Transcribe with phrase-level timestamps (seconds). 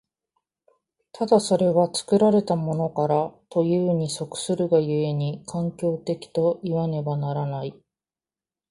[1.11, 7.75] ただそれは作られたものからというに即するが故に、環境的といわねばならない。